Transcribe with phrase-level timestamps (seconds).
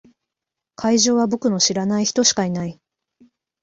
[0.75, 2.81] 会場は僕の知らない人しかいない。